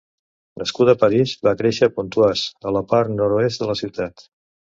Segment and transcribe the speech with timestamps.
[0.61, 4.27] Nascuda a París, va créixer a Pontoise a la part nord-oest de la ciutat.